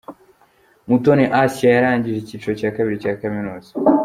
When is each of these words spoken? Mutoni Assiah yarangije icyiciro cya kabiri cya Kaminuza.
Mutoni 0.87 1.25
Assiah 1.41 1.73
yarangije 1.75 2.17
icyiciro 2.19 2.53
cya 2.59 2.69
kabiri 2.75 3.01
cya 3.03 3.13
Kaminuza. 3.21 3.71